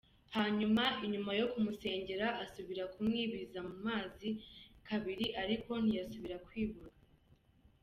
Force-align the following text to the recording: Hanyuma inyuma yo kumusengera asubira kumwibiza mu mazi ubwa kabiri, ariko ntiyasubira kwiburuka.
Hanyuma 0.35 0.83
inyuma 1.05 1.31
yo 1.39 1.45
kumusengera 1.51 2.27
asubira 2.43 2.83
kumwibiza 2.93 3.59
mu 3.67 3.75
mazi 3.87 4.27
ubwa 4.29 4.81
kabiri, 4.87 5.25
ariko 5.43 5.71
ntiyasubira 5.83 6.37
kwiburuka. 6.45 7.01